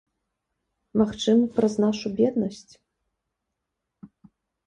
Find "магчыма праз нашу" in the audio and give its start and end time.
1.01-2.07